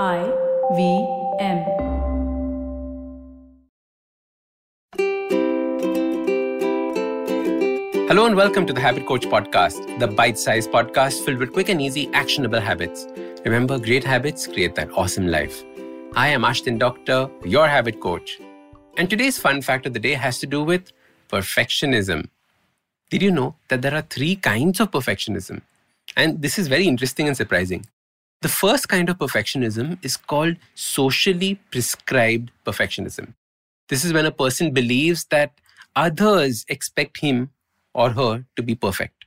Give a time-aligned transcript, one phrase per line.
[0.00, 0.22] I
[0.74, 1.06] V
[1.38, 1.58] M.
[8.08, 11.68] Hello and welcome to the Habit Coach Podcast, the bite sized podcast filled with quick
[11.68, 13.06] and easy, actionable habits.
[13.44, 15.62] Remember, great habits create that awesome life.
[16.14, 18.40] I am Ashdin Doctor, your habit coach.
[18.96, 20.90] And today's fun fact of the day has to do with
[21.28, 22.28] perfectionism.
[23.10, 25.60] Did you know that there are three kinds of perfectionism?
[26.16, 27.84] And this is very interesting and surprising.
[28.42, 33.34] The first kind of perfectionism is called socially prescribed perfectionism.
[33.88, 35.52] This is when a person believes that
[35.94, 37.50] others expect him
[37.94, 39.26] or her to be perfect.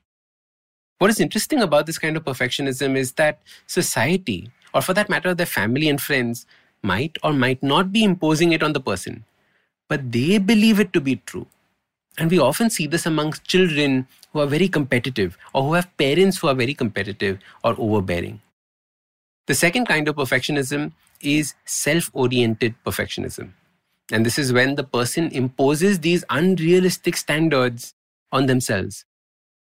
[0.97, 5.33] What is interesting about this kind of perfectionism is that society, or for that matter,
[5.33, 6.45] their family and friends,
[6.83, 9.23] might or might not be imposing it on the person,
[9.87, 11.47] but they believe it to be true.
[12.17, 16.39] And we often see this amongst children who are very competitive or who have parents
[16.39, 18.41] who are very competitive or overbearing.
[19.47, 23.51] The second kind of perfectionism is self oriented perfectionism.
[24.11, 27.93] And this is when the person imposes these unrealistic standards
[28.31, 29.05] on themselves.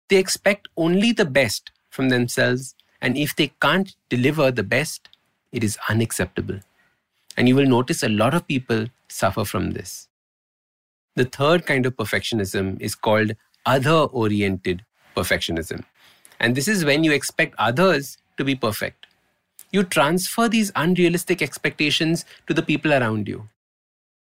[0.08, 5.08] They expect only the best from themselves, and if they can't deliver the best,
[5.52, 6.60] it is unacceptable.
[7.36, 10.08] And you will notice a lot of people suffer from this.
[11.16, 13.32] The third kind of perfectionism is called
[13.66, 14.84] other oriented
[15.16, 15.84] perfectionism.
[16.40, 19.06] And this is when you expect others to be perfect.
[19.74, 23.48] You transfer these unrealistic expectations to the people around you.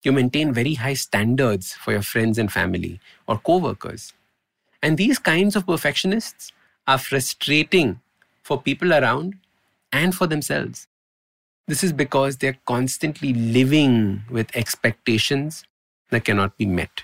[0.02, 4.14] You maintain very high standards for your friends and family or co workers.
[4.82, 6.52] And these kinds of perfectionists
[6.88, 8.02] are frustrating
[8.42, 9.36] for people around
[9.92, 10.88] and for themselves.
[11.68, 15.66] This is because they're constantly living with expectations
[16.10, 17.04] that cannot be met.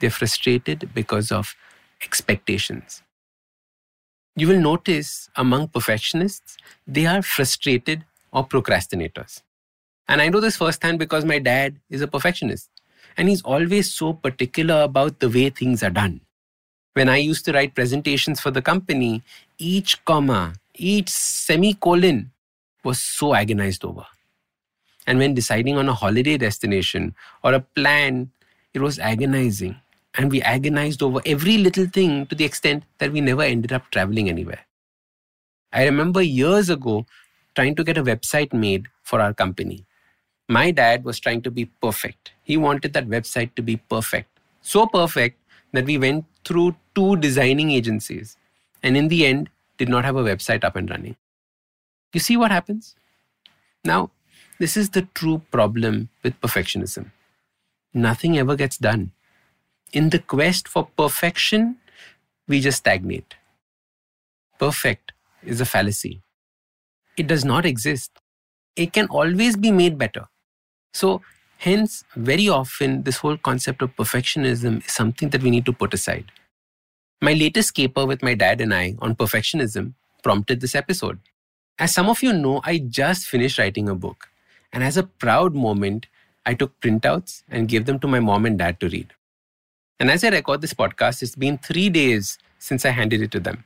[0.00, 1.56] They're frustrated because of
[2.02, 3.02] expectations.
[4.36, 9.42] You will notice among perfectionists, they are frustrated or procrastinators.
[10.08, 12.68] And I know this firsthand because my dad is a perfectionist
[13.16, 16.20] and he's always so particular about the way things are done.
[16.94, 19.22] When I used to write presentations for the company,
[19.58, 22.30] each comma, each semicolon
[22.82, 24.06] was so agonized over.
[25.06, 28.30] And when deciding on a holiday destination or a plan,
[28.74, 29.76] it was agonizing.
[30.16, 33.90] And we agonized over every little thing to the extent that we never ended up
[33.90, 34.60] traveling anywhere.
[35.72, 37.06] I remember years ago
[37.54, 39.84] trying to get a website made for our company.
[40.48, 42.32] My dad was trying to be perfect.
[42.42, 44.28] He wanted that website to be perfect.
[44.62, 45.38] So perfect
[45.72, 48.36] that we went through two designing agencies
[48.82, 51.16] and in the end did not have a website up and running.
[52.12, 52.96] You see what happens?
[53.84, 54.10] Now,
[54.58, 57.12] this is the true problem with perfectionism.
[57.94, 59.12] Nothing ever gets done.
[59.92, 61.76] In the quest for perfection,
[62.46, 63.34] we just stagnate.
[64.58, 65.12] Perfect
[65.42, 66.20] is a fallacy.
[67.16, 68.12] It does not exist.
[68.76, 70.28] It can always be made better.
[70.94, 71.22] So,
[71.58, 75.92] hence, very often, this whole concept of perfectionism is something that we need to put
[75.92, 76.30] aside.
[77.20, 81.18] My latest caper with my dad and I on perfectionism prompted this episode.
[81.78, 84.28] As some of you know, I just finished writing a book.
[84.72, 86.06] And as a proud moment,
[86.46, 89.12] I took printouts and gave them to my mom and dad to read.
[90.00, 93.40] And as I record this podcast, it's been three days since I handed it to
[93.40, 93.64] them.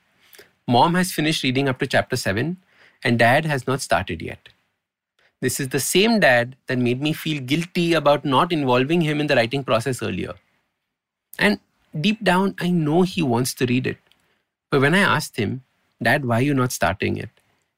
[0.66, 2.56] Mom has finished reading up to chapter 7,
[3.04, 4.48] and dad has not started yet.
[5.40, 9.28] This is the same dad that made me feel guilty about not involving him in
[9.28, 10.34] the writing process earlier.
[11.38, 11.60] And
[12.00, 13.98] deep down, I know he wants to read it.
[14.70, 15.62] But when I asked him,
[16.02, 17.30] Dad, why are you not starting it?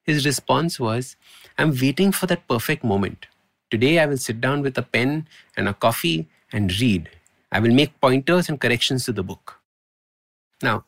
[0.04, 1.16] His response was,
[1.58, 3.26] I'm waiting for that perfect moment.
[3.70, 7.10] Today, I will sit down with a pen and a coffee and read.
[7.56, 9.58] I will make pointers and corrections to the book.
[10.62, 10.84] Now,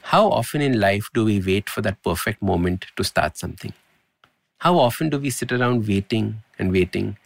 [0.00, 3.74] how often in life do we wait for that perfect moment to start something?
[4.60, 7.18] How often do we sit around waiting and waiting,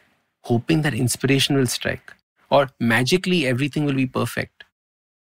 [0.43, 2.13] hoping that inspiration will strike
[2.51, 4.65] or magically everything will be perfect?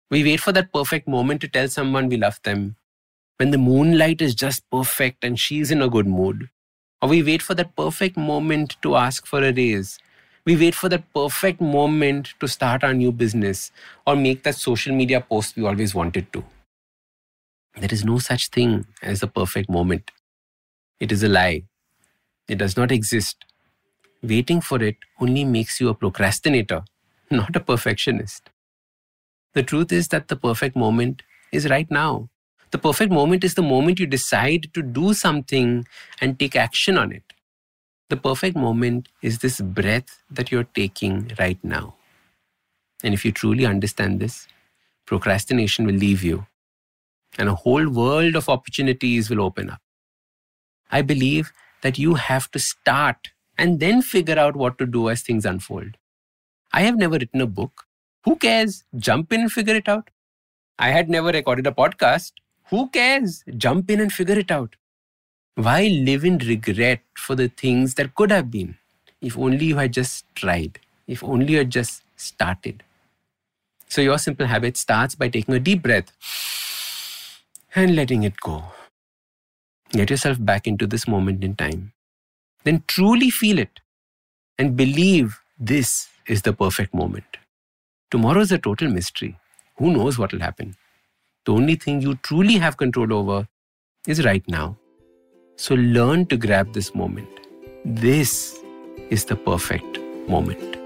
[0.10, 2.78] We wait for that perfect moment to tell someone we love them
[3.36, 6.50] when the moonlight is just perfect and she's in a good mood.
[7.02, 10.00] Or we wait for that perfect moment to ask for a raise.
[10.46, 13.72] We wait for that perfect moment to start our new business
[14.08, 16.44] or make that social media post we always wanted to.
[17.78, 20.12] There is no such thing as a perfect moment.
[21.00, 21.64] It is a lie.
[22.48, 23.46] It does not exist.
[24.24, 26.84] Waiting for it only makes you a procrastinator,
[27.30, 28.50] not a perfectionist.
[29.54, 32.30] The truth is that the perfect moment is right now.
[32.72, 35.86] The perfect moment is the moment you decide to do something
[36.20, 37.24] and take action on it.
[38.12, 41.96] The perfect moment is this breath that you're taking right now.
[43.06, 44.50] And if you truly understand this,
[45.06, 46.46] procrastination will leave you
[47.38, 49.80] and a whole world of opportunities will open up.
[50.92, 51.54] I believe
[51.84, 55.96] that you have to start and then figure out what to do as things unfold.
[56.74, 57.86] I have never written a book.
[58.26, 58.84] Who cares?
[58.98, 60.10] Jump in and figure it out.
[60.78, 62.34] I had never recorded a podcast.
[62.72, 63.46] Who cares?
[63.56, 64.76] Jump in and figure it out.
[65.56, 68.78] Why live in regret for the things that could have been?
[69.22, 70.80] If only you had just tried.
[71.08, 72.84] If only you had just started.
[73.88, 76.12] So, your simple habit starts by taking a deep breath
[77.76, 78.64] and letting it go.
[79.92, 81.92] Get yourself back into this moment in time.
[82.64, 83.82] Then truly feel it
[84.58, 87.38] and believe this is the perfect moment.
[88.10, 89.38] Tomorrow is a total mystery.
[89.78, 90.76] Who knows what will happen?
[91.46, 93.48] The only thing you truly have control over
[94.08, 94.78] is right now.
[95.62, 97.30] So learn to grab this moment.
[97.86, 98.60] This
[99.12, 100.78] is the perfect moment.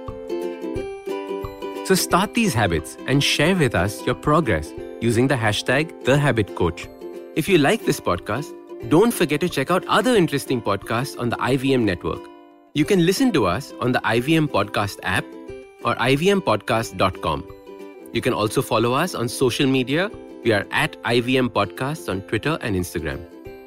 [1.87, 6.89] So start these habits and share with us your progress using the hashtag TheHabitCoach.
[7.37, 8.53] If you like this podcast,
[8.89, 12.19] don't forget to check out other interesting podcasts on the IVM network.
[12.73, 15.23] You can listen to us on the IVM Podcast app
[15.85, 17.47] or ivmpodcast.com.
[18.11, 20.11] You can also follow us on social media.
[20.43, 23.34] We are at IVM Podcasts on Twitter and Instagram.